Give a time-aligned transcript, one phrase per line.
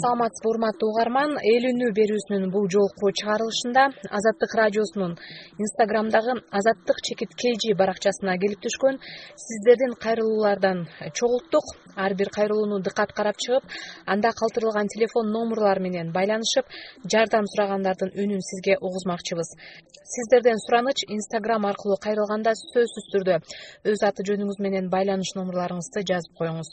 [0.00, 3.82] саламатсызбы урматтуу угарман эл үнү берүүсүнүн бул жолку чыгарылышында
[4.18, 5.12] азаттык радиосунун
[5.64, 8.96] инстаграмдагы азаттык чекит kg баракчасына келип түшкөн
[9.44, 10.86] сиздердин кайрылуулардан
[11.18, 11.66] чогулттук
[12.04, 13.64] ар бир кайрылууну дыкат карап чыгып
[14.06, 16.66] анда калтырылган телефон номурлар менен байланышып
[17.12, 19.56] жардам сурагандардын үнүн сизге угузмакчыбыз
[20.14, 23.36] сиздерден сураныч инстаграм аркылуу кайрылганда сөзсүз түрдө
[23.90, 26.68] өз аты жөнүңүз менен байланыш номурларыңызды жазып коюңуз.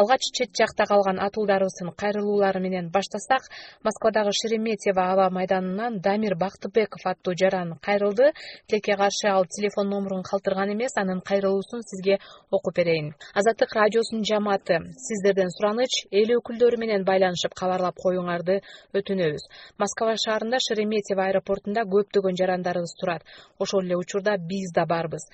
[0.00, 3.42] Алгач чет жакта калган атуулдарыбыздын кайрылуулары менен баштасак
[3.82, 8.32] москвадагы шереметьево аба майданынан дамир бактыбеков аттуу жаран кайрылды.
[8.66, 12.18] Тилекке каршы ал телефон номурун калтырган эмес анын кайрылуусун сизге
[12.50, 13.14] окуп берейин.
[13.34, 18.60] Азаттык радиосунун жамааты сиздерден сураныч эл өкүлдөрү менен байланышып кабарлап коюңарды
[18.92, 19.44] өтүнөбүз.
[19.78, 23.22] Москва шаарында шереметьево аэропортунда көптөгөн жарандарыбыз турат.
[23.58, 25.24] Ошол эле учурда биз да барбыз.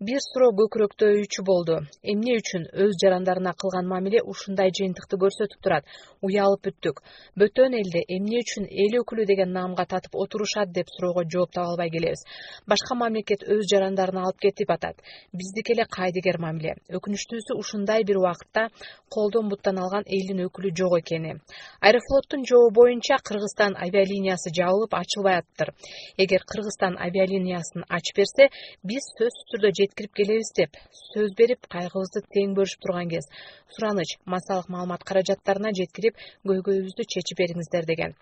[0.00, 1.78] Бир суроо көкүрөктөөчү болду.
[2.02, 2.66] Эмне үчүн?
[2.72, 5.84] Өз жарандарына кылган мамиле ушундай жыйынтыкты көрсөтүп турат.
[6.22, 7.02] Уялып бүттүк.
[7.38, 11.90] Бөтөн элде эмне үчүн эл өкүлү деген наамга татып отурушат деп суроого жооп таба албай
[11.90, 12.24] келебиз.
[12.66, 14.96] Башка мамлекет өз жарандарын алып кетип атат.
[15.32, 16.76] Биздики эле кайдыгер мамиле.
[16.88, 18.68] Өкүнүчтүүсү ушундай бир убакытта
[19.08, 21.38] колдон буттан алган элдин өкүлү жок экени.
[21.80, 25.72] Аэрофлоттун жообу боюнча кыргызстан авиалиниясы жабылып ачылбай атыптыр
[26.18, 28.48] эгер кыргызстан авиалиниясын ачып берсе
[28.82, 30.78] биз сөзсүз түрдө жеткирип келебиз деп
[31.14, 33.28] сөз берип кайгыбызды тең бөлүшүп турган кез.
[33.74, 36.18] Сураныч массалык маалымат каражаттарына жеткирип
[36.54, 38.16] көйгөйүбүздү чечип бериңиздер деген.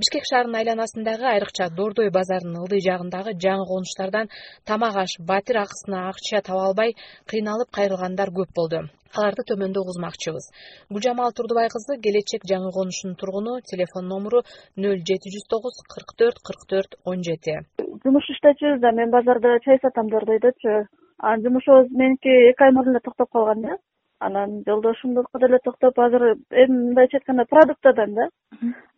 [0.00, 4.30] Бишкек шаарынын айланасындагы айрыкча дордой базарынын ылдый жагындагы жаңы конуштардан
[4.70, 6.94] тамак аш батир акысына акча таба албай
[7.32, 8.80] кыйналып кайрылгандар көп болду.
[9.14, 10.48] Аларды төмөндө угузмакчыбыз.
[10.90, 14.42] Гүлжамал турдубай кызы келечек жаңы конушунун тургуну телефон номуру
[14.86, 17.60] нөл жети жүз тогуз кырк төрт кырк төрт он жети.
[18.02, 20.88] Жумуш иштечүбүз да мен базарда чай сатам дордойдочу.
[21.18, 23.78] Анан жумушубуз меники эки ай мурун эле токтоп калган да
[24.26, 28.28] анан жолдошумдуку деле токтоп азыр эми мындайча айтканда продуктадан да.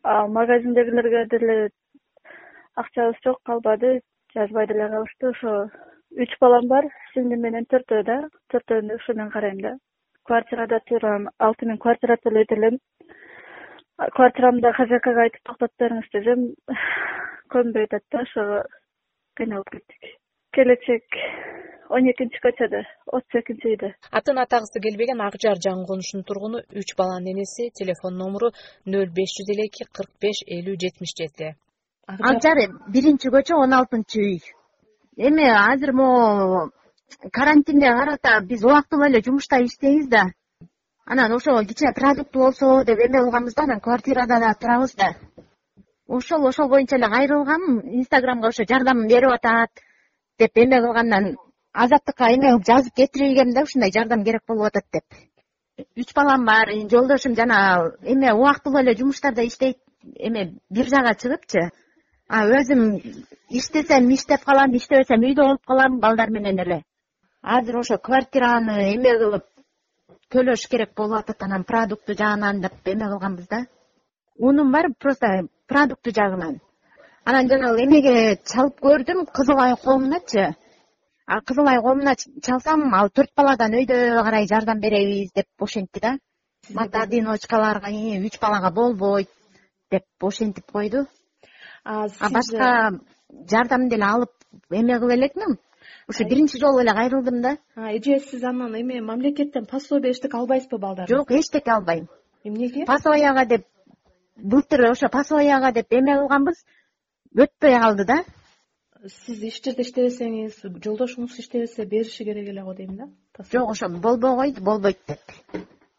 [0.05, 1.71] Магазиндегилерге деле
[2.75, 4.01] акчабыз жок калбады.
[4.35, 5.29] Жазбай деле калышты.
[5.29, 5.71] Ошо
[6.17, 6.89] үч балам бар.
[7.15, 8.19] Сиңдим менен төртөө да
[8.53, 9.77] төртөөүнү ушу мен карайм да.
[10.25, 12.79] Квартирада турам алты миң квартира төлөйт элем
[13.97, 16.49] квартирамды хозяйкага айтып токтотуп бериңиз десем
[17.53, 18.65] көнбөй атат да ошого
[19.37, 20.11] кыйналып кеттик.
[20.53, 21.21] Келечек
[21.89, 22.81] он экинчи көчөдө
[23.17, 23.91] отуз экинчи үйдө.
[24.11, 28.51] Атын атагысы келбеген ак жар жаңы конушунун тургуну үч баланын энеси телефон номуру
[28.87, 31.55] нөл беш жүз элүү эки кырк беш элүү жетимиш жети.
[32.07, 34.41] Ак жар биринчи көчө он алтынчы үй.
[35.17, 36.71] Эми азыр могу
[37.33, 40.27] карантинге карата биз убактылуу эле жумушта иштейбиз да.
[41.07, 45.15] Анан ошо кичине продукт болсо деп эме кылганбыз да анан квартирада да турабыз да.
[46.09, 49.71] Ошол ошол боюнча эле кайрылгам инстаграмга ошо жардам берип атат
[50.39, 51.37] деп эме кылгандан
[51.83, 55.05] азаттыкка эме кылып жазып кетиргем да ушундай жардам керек болуп атат деп.
[55.97, 57.59] Үч балам бар жолдошум жана
[58.03, 59.79] эме убактылуу эле жумуштарда иштейт
[60.17, 61.71] эме бир жага чыгыпчы.
[62.29, 62.81] А өзүм
[63.51, 66.83] иштесем иштеп калам иштебесем үйдө болуп калам балдар менен эле.
[67.43, 69.45] Азыр ошо квартираны эме кылып
[70.33, 73.67] төлөш керек болуп атат анан продукту жагынан деп эме кылганбыз да.
[74.39, 76.61] Унум бар просто продукту жагынан.
[77.25, 79.75] Анан жанагы эмеге чалып көрдүм кызыл ай
[81.27, 86.19] кызыл ай коомуна чалсам ал төрт баладан өйдө карай жардам беребиз деп ошентти да.
[86.71, 89.29] Мата одиночкаларга үч балага болбойт
[89.91, 91.07] деп ошентип койду.
[91.85, 93.01] А башка
[93.51, 94.31] жардам деле алып
[94.71, 95.59] эме кыла элекмин?
[96.09, 97.57] Ушу биринчи жолу эле кайрылдым да.
[97.77, 102.09] Эже сиз анан эме мамлекеттен пособие эчтеке албайсызбы балдарыңыз жок эчтеке албайм.
[102.45, 103.67] Эмнеге пособияга деп
[104.37, 106.65] былтыр ошо пособияга деп эме кылганбыз.
[107.35, 108.25] Өтпөй калды да
[109.05, 113.09] сиз иш жерде иштебесеңиз жолдошуңуз иштебесе бериши керек эле го дейм да?
[113.53, 115.35] Жок ошо болбой болбойт деп.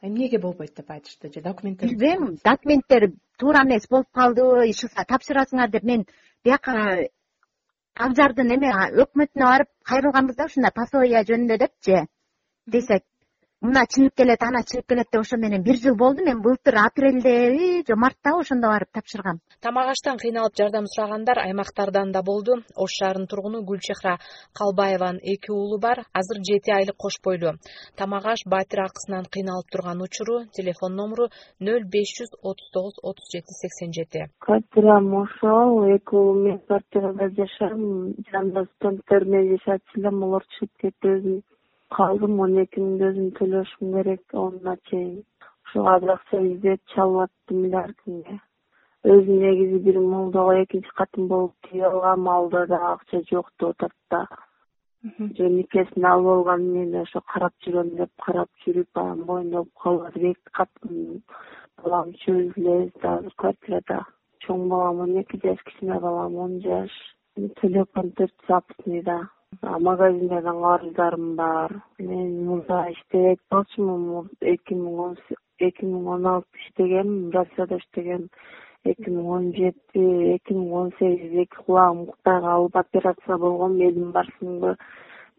[0.01, 1.31] Эмнеге болбойт деп айтышты?
[1.33, 1.89] Же документтер?
[1.89, 6.05] Билбейм документтер туура эмес болуп калдыбы ишыа тапшырасыңар деп мен
[6.43, 7.09] бияка
[7.95, 8.71] ак жардын эме
[9.03, 12.05] өкмөтүнө барып кайрылганбыз да ушундай пособие жөнүндө депчи.
[12.65, 13.03] Десек
[13.65, 17.81] мына чыгып келет ана чыгып келет деп ошо менен бир жыл болду мен былтыр апрелдеби
[17.87, 19.39] же марттабы ошондо барып тапшыргам.
[19.65, 24.19] Тамак аштан кыйналып жардам сурагандар аймактардан да болду ош шаарынын тургуну гүлчехра
[24.53, 27.57] калбаеванын эки уулу бар азыр жети айлык кош бойлуу.
[27.97, 31.25] Тамак аш батир акысынан кыйналып турган учуру телефон номуру
[31.59, 34.29] нөл беш жүз отуз тогуз отуз жети сексен жети.
[34.37, 38.13] Квартирам ошол эки уулум мен квартирада жашайм.
[38.29, 41.41] Жанымда студенттер менен жашачу элем алар чыгып кетти өзүм
[41.95, 45.23] калдым он эки миңди өзүм төлөшүм керек онуна чейин.
[45.65, 48.39] Ушуга азыр акча издеп чалып аттым эле ар кимге
[49.07, 53.93] өзүм негизи бир молдого экинчи катым болуп тийип алгам алда дагы акча жок деп атат
[54.11, 54.27] да
[55.37, 60.25] же никесин алып алган мен ошо карап жүрөм деп карап жүрүп анан моюндоп калып азыр
[60.31, 61.21] эки катым
[61.83, 64.01] балам үчөөбүз билебиз да азыр квартирада.
[64.43, 66.91] Чоң балам он эки жаш кичине балам он жаш.
[67.61, 69.21] Телефон төрт запасныйда
[69.61, 71.71] магазиндерден карыздарым бар.
[71.99, 75.17] Мен мурда иштебейт болчумун эки миң он
[75.59, 78.27] эки миң он алтыда иштегем россияда иштегем
[78.83, 80.03] эки миң он жети
[80.35, 84.75] эки миң он сегиз эки кулагым кутай калып операция болгом элим барсыңбы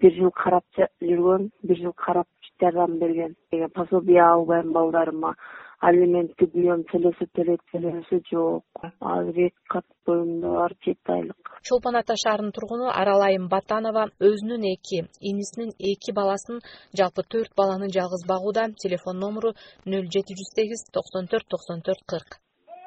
[0.01, 0.65] бир жыл карап
[1.01, 2.27] жүргөн бир жыл карап
[2.61, 3.37] жардам берген.
[3.75, 5.35] Пособие албайм балдарыма
[5.81, 8.65] алимент төлөйм төлөсө төлөйт төлөбөсө жок.
[9.01, 14.99] Азыр эки кат боюмда бар жети айлык чолпон ата шаарынын тургуну аралайым батанова өзүнүн эки
[15.31, 16.61] инисинин эки баласын
[16.99, 19.51] жалпы төрт баланы жалгыз багууда телефон номуру
[19.87, 22.31] нөл жети жүз сегиз токсон төрт токсон төрт кырк.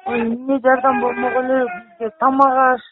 [0.06, 2.82] Эмне жардам болмок эле бизге тамак аш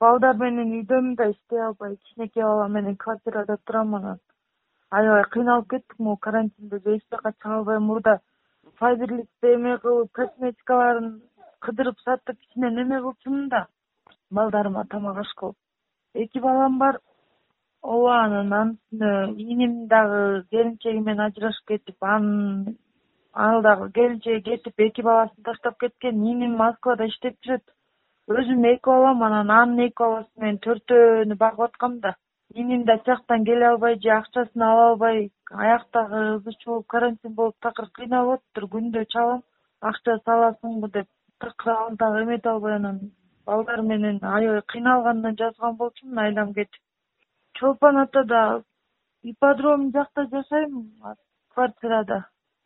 [0.00, 4.20] балдар менен үйдөмүн да иштей албай кичинекей балам менен квартирада турам анан
[4.90, 8.20] аябай кыйналып кеттик могу карантинде эч жака чыга албай мурда
[8.78, 11.10] файберликте эме кылып косметикаларын
[11.60, 13.66] кыдырып сатып кичине неме кылчумун да
[14.30, 15.56] балдарыма тамак аш кылып
[16.14, 16.98] эки балам бар.
[17.82, 22.76] Ооба анан анын үстүнө иним дагы келинчеги менен ажырашып кетип анын
[23.34, 27.64] ал дагы келинчеги кетип эки баласын таштап кеткен иним москвада иштеп жүрөт.
[28.28, 32.14] Өзүм эки балам анан анын эки баласы менен төртөөнү багып аткам да
[32.52, 37.88] иним да тияктан келе албай же акчасын ала албай аяктагы ызы чуу карантин болуп такыр
[37.98, 39.42] кыйналып атыптыр күндө чалам
[39.80, 41.08] акча саласыңбы деп
[41.40, 43.00] такыр дагы эмете албай анан.
[43.46, 46.80] Балдар менен аябай кыйналгандан жазган болчумун айлам кетип.
[47.58, 48.62] Чолпон атада
[49.22, 50.90] ипподром жакта жашайм
[51.54, 52.24] квартирада.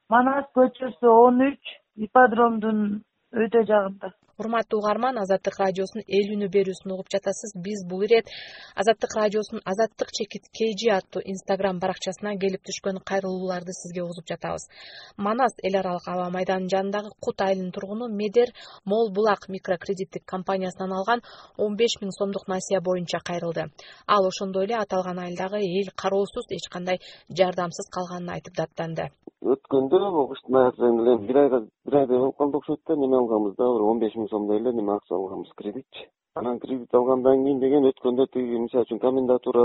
[0.09, 3.03] Манас көчөсү он үч ипподромдун
[3.33, 7.52] өйдө жагында урматтуу угарман азаттык радиосунун эл үнү берүүсүн угуп жатасыз.
[7.58, 8.31] Биз бул ирет
[8.79, 14.69] азаттык радиосунун азаттык чекит kg аттуу инстаграм баракчасынан келип түшкөн кайрылууларды сизге угузуп жатабыз.
[15.17, 18.55] Манас эл аралык аба майданынын жанындагы кут айылынын тургуну медер
[18.85, 21.23] мол булак микрокредиттик компаниясынан алган
[21.56, 23.73] он беш миң сомдук насыя боюнча кайрылды.
[24.06, 29.11] Ал ошондой эле аталган айылдагы эл кароосуз эч кандай жардамсыз калганын айтып даттанды.
[29.38, 33.55] Өткөндө могу кыштын аяк эле бир айга бир айдай болуп калды окшойт да неме алганбыз
[33.56, 36.09] да бир он беш миң сомдой эле акча алганбыз кредитчи.
[36.35, 39.63] Анан кредит алгандан кийин деген өткөндө тиги мисалы үчүн комендатура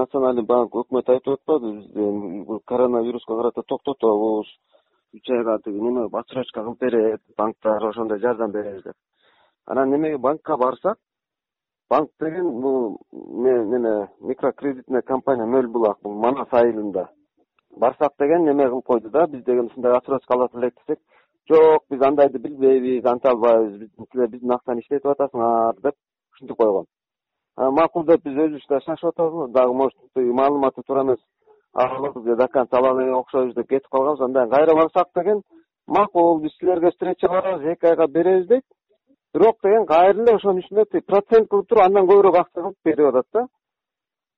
[0.00, 4.48] национальный банк өкмөт айтып атпадыбы бизде коронавируска карата токтотобуз
[5.12, 8.96] үч айга тиги неме отсрочка кылып берет банктар ошондой жардам беребиз деп.
[9.66, 10.98] Анан немеге банкка барсак
[11.90, 17.10] банк деген бул неме микрокредитный компания мөл булак бул манас айылында.
[17.76, 21.00] Барсак деген неме кылып койду да биз деген ушундай отсрочка алат элек десек
[21.48, 25.94] жок биз андайды билбейбиз анта албайбыз силер биздин акчаны иштетип атасыңар деп
[26.34, 26.86] ушинтип койгон.
[27.56, 31.20] Макул деп биз өзүбүз да шашып атабыз дагы может маалыматы туура эмес
[32.24, 35.42] же до конца ала элек окшойбуз деп кетип калганбыз андан кийин кайра барсак деген
[35.86, 38.64] макул биз силерге встреча барабыз эки айга беребиз дейт.
[39.34, 43.06] Бирок деген кайра эле ошонун үстүнө тиги процент кылып туруп андан көбүрөөк акча кылып берип
[43.06, 43.46] атат да.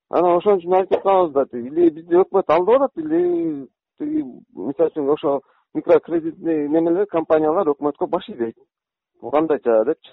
[0.09, 3.67] Анан ошон үчүн айтып атканбыз да тиги или бизди өкмөт алдап атат или
[3.99, 4.23] тиги
[4.55, 5.41] мисалы үчүн ошо
[5.75, 8.55] микрокредитный немелер компаниялар өкмөткө баш ийбейт.
[9.21, 10.11] Бул кандайча депчи?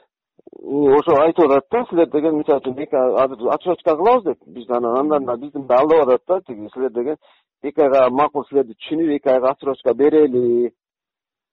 [0.62, 5.24] Ошо айтып атат да силер деген мисалы үчүн азыр отсрочка кылабыз деп биз анан андан
[5.24, 7.16] да бизди алдап атат да тиги силер деген
[7.62, 10.72] эки айга макул силерди түшүнүп эки айга отсрочка берели.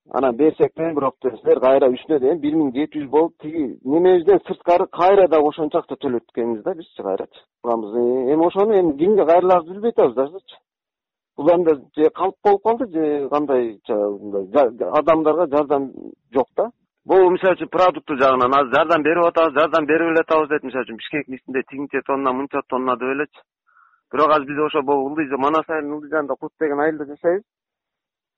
[0.10, 4.40] Анан берсек деген бирок силер кайра үстүнө деген бир миң жети жүз болуп тиги немебизден
[4.48, 9.74] сырткары кайра дагы ошончо акча төлөт экенбиз да бизчи кайрачы эми ошону эми кимге кайрылаарыбызды
[9.74, 10.58] билбей атабыз дажычы
[11.38, 15.92] бул анда же калп болуп калды же кандайча мындай адамдарга жардам
[16.34, 16.72] жок да?
[17.06, 20.64] Бул мисалы үчүн продукты жагынан азыр жардам берип атабыз жардам берип эле атабыз дейт.
[20.64, 23.42] Мисалы үчүн бишкектин ичинде тигинче тонна мынча тонна деп элечи.
[24.12, 27.44] Бирок азыр биз ошо могу ылдый манас айылынын ылдый жанында кут деген айылда жашайбыз.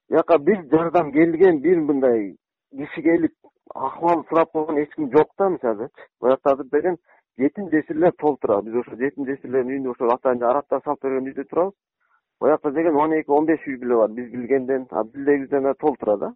[0.10, 2.38] Бияка бир жардам келген бир мындай
[2.72, 3.36] киши келип
[3.76, 6.98] акыбал сурап койгон эч ким жок да мисалычы буякта азыр деген
[7.38, 8.62] жетим жесирлер толтура.
[8.62, 11.76] Биз ошо жетим жесирлердин үйүндө ошо атайын арабтар салып берген үйдө турабыз
[12.44, 14.88] боякта деген он эки он беш үй бүлө бар биз билгенден.
[15.14, 16.34] Билдегибизден да толтура да.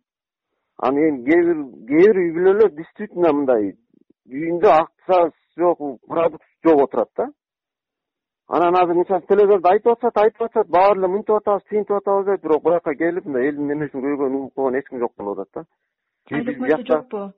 [0.78, 1.58] Анан эми кээ бир
[1.90, 3.74] кээ бир үй бүлөлөр действительно мындай
[4.32, 7.28] үйүндө акчасы жок продукт жок отурат да.
[8.48, 12.42] Анан азыр мисалы телевизордо айтып атышат айтып атышат баары эле мынтип атабыз тинтип атабыз дейт
[12.42, 15.66] бирок буяка келип мындай элдин немесин көйгөйүн угуп койгон эч ким жок болуп атат да.
[16.32, 17.32] Айыл өкмөтү жокпу?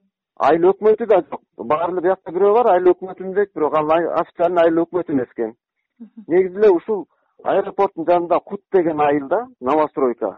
[0.50, 1.42] айыл өкмөтү да жок.
[1.58, 5.56] Баары эле биякта бирөө бар айыл өкмөтүн дейт бирок ал официальный айыл өкмөтү эмес экен
[6.28, 7.08] негизи эле ушул
[7.44, 10.32] аэропорттун жанында кут деген айылда новостройка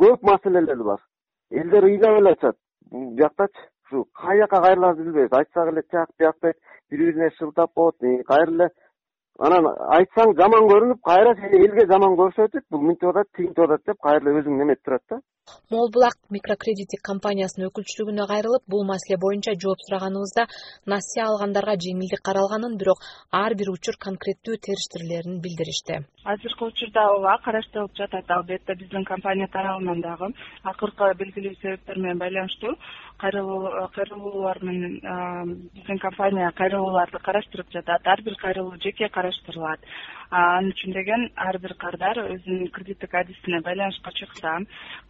[0.00, 1.00] көп маселелер бар
[1.50, 2.56] элдер ыйлап эле атышат
[2.90, 6.56] бияктачы ушу кай жака кайрылаарыбызды билбейбиз айтсак эле тияк бияк дейт
[6.90, 7.96] бири бирине шылтап коет
[8.26, 8.70] кайра эле
[9.40, 9.66] анан
[9.98, 14.22] айтсаң жаман көрүнүп кайра сени элге жаман көрсөтүп бул мынтип атат тигинтип атат деп кайра
[14.24, 15.20] эле өзүң неметип турат да.
[15.74, 20.44] Мол булак микрокредиттик компаниясынын өкүлчүлүгүнө кайрылып бул маселе боюнча жооп сураганыбызда
[20.92, 23.02] насыя алгандарга жеңилдик каралганын бирок
[23.40, 26.04] ар бир учур конкреттүү териштирилерин билдиришти.
[26.32, 28.30] Азыркы учурда ооба караштырылып жатат.
[28.30, 30.30] Албетте биздин компания тарабынан дагы
[30.62, 32.76] акыркы белгилүү себептер менен байланыштуу.
[33.18, 35.00] Кайрылуулар менен
[35.74, 38.06] биздин компания кайрылууларды караштырып жатат.
[38.06, 39.80] Ар бир кайрылуу жеке караштырылат
[40.32, 44.54] ал үчүн деген ар бир кардар өзүнүн кредиттик адисине байланышка чыкса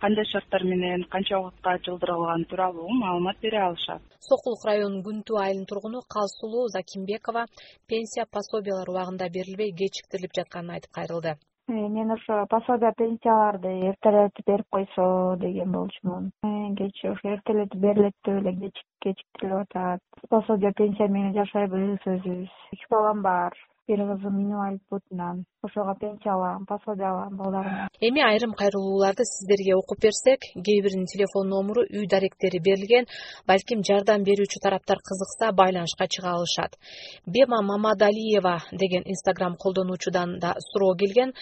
[0.02, 4.02] кандай шарттар менен канча убакытка жылдырылганы тууралуу маалымат бере алышат.
[4.28, 7.46] Сокулук районунун күнтүү айылынын тургуну калсулуу закимбекова
[7.86, 11.38] пенсия пособиялар убагында берилбей кечиктирилип жатканын айтып кайрылды.
[11.68, 16.32] Э, мен ошо пособия пенсияларды эртелетип берип койсо деген болчумун.
[16.78, 20.00] Кечээ ошо эртелетип берилет деп эле кечиктирилип атат.
[20.28, 22.50] Пособия пенсия менен жашайбыз өзүбүз.
[22.72, 23.52] Эки балам бар
[23.88, 24.82] бир кызым инвалид
[25.62, 31.48] ошого пенсия алам пособие алам балдарыма эми айрым кайрылууларды сиздерге окуп берсек кээ биринин телефон
[31.48, 33.06] номуру үй даректери берилген
[33.46, 36.76] балким жардам берүүчү тараптар кызыкса байланышка чыга алышат.
[37.26, 41.32] Бема мамадалиева деген инстаграм колдонуучудан да суроо келген.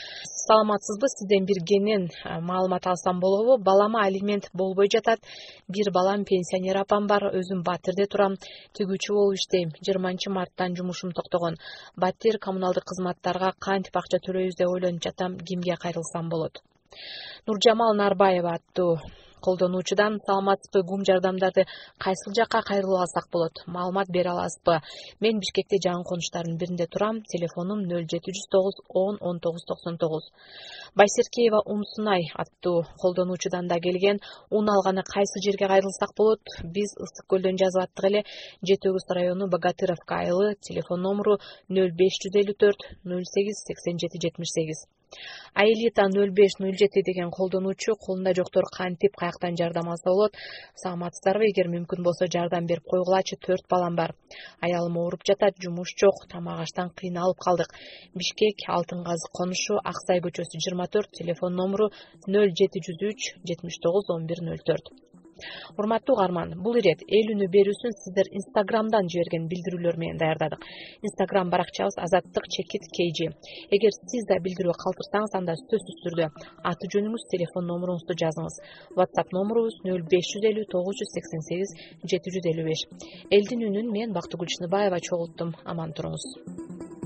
[0.47, 5.21] Саламатсызбы сизден бир кенен маалымат алсам болобу балама алимент болбой жатат.
[5.69, 8.35] Бир балам пенсионер апам бар өзүм батирде турам.
[8.77, 9.71] Тигүүчү болуп иштейм.
[9.85, 11.57] Жыйырманчы марттан жумушум токтогон.
[11.97, 13.97] Батир коммуналдык кызматтарга кантип
[14.27, 16.63] төлөйбүз деп ойлонуп жатам кимге кайрылсам болот.
[17.47, 19.01] Нуржамал нарбаева аттуу
[19.47, 21.65] колдонуучудан саламатсызбы гум жардамдарды
[21.99, 23.63] кайсыл жакка кайрылып алсак болот?
[23.67, 24.81] Маалымат бере аласызбы?
[25.21, 27.23] Мен бишкекте жаңы конуштардын биринде турам.
[27.33, 30.29] Телефонум нөл жети жүз тогуз он он тогуз токсон тогуз.
[30.95, 34.21] Байсеркеева умсунай аттуу колдонуучудан да келген.
[34.51, 36.41] Ун алганы кайсы жерге кайрылсак болот?
[36.65, 38.25] Биз ысык көлдөн жазып аттык эле
[38.63, 40.55] жети огуз району богатыровка айылы.
[40.61, 44.87] Телефон номуру нөл беш жүз элүү төрт ноль сегиз сексен жети жетимиш сегиз
[45.63, 50.39] аэлита нөл беш нөл жети деген колдонуучу колунда жоктор кантип каяктан жардам алса болот?
[50.83, 51.51] Саламатсыздарбы?
[51.51, 54.15] Эгер мүмкүн болсо жардам берип койгулачы төрт балам бар.
[54.61, 56.27] Аялым ооруп жатат жумуш жок.
[56.33, 57.75] Тамак аштан кыйналып калдык.
[58.15, 61.91] Бишкек алтын казык конушу ак сай көчөсү жыйырма төрт телефон номуру
[62.27, 64.95] нөл жети жүз үч жетимиш тогуз он бир нөл төрт
[65.79, 70.63] урматтуу угарман бул ирет эл үнү берүүсүн сиздер инстаграмдан жиберген билдирүүлөр менен даярдадык.
[71.07, 73.33] Инстаграм баракчабыз азаттык чекит kg
[73.77, 76.31] эгер сиз да билдирүү калтырсаңыз анда сөзсүз түрдө
[76.71, 78.61] аты жөнүңүз телефон номуруңузду жазыңыз.
[78.99, 81.75] Whatsapp номурубуз нөл беш жүз элүү тогуз жүз сексен сегиз
[82.13, 82.87] жети жүз элүү беш.
[83.37, 87.00] Элдин үнүн мен бактыгүл чыныбаева чогулттум аман туруңуз